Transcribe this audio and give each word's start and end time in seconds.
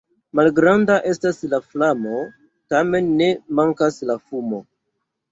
Malgranda 0.37 0.93
estas 1.09 1.35
la 1.51 1.59
flamo, 1.73 2.21
tamen 2.75 3.11
ne 3.19 3.27
mankas 3.59 3.99
la 4.11 4.15
fumo. 4.23 4.61